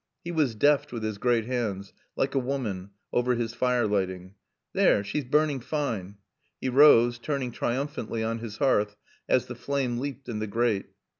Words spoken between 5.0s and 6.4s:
she's burning fine."